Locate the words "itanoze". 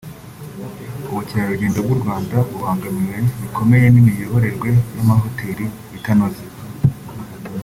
5.97-6.43